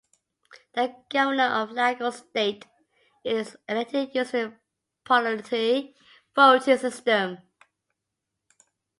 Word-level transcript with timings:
The 0.73 0.95
Governor 1.11 1.43
of 1.61 1.69
Lagos 1.73 2.17
State 2.27 2.65
is 3.23 3.55
elected 3.69 4.09
using 4.15 4.49
the 4.49 4.55
plurality 5.03 5.95
voting 6.35 6.77
system. 6.79 7.37